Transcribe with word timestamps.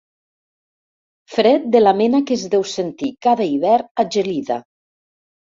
Fred 1.33 1.67
de 1.75 1.83
la 1.83 1.93
mena 2.01 2.21
que 2.31 2.37
es 2.41 2.45
deu 2.55 2.65
sentir 2.71 3.13
cada 3.27 3.47
hivern 3.53 3.93
a 4.05 4.07
Gelida. 4.17 4.63